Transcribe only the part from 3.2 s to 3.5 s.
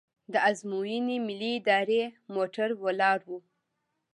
و.